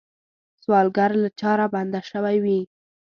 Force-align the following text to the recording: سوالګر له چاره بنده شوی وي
سوالګر 0.61 1.11
له 1.23 1.29
چاره 1.39 1.65
بنده 1.73 2.01
شوی 2.09 2.37
وي 2.43 2.59